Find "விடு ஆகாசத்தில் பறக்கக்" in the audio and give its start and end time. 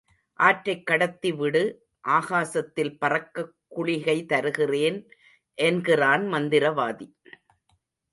1.31-3.55